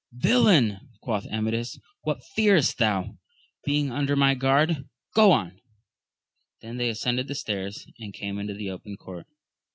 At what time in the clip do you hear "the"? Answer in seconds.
7.27-7.35, 8.55-8.71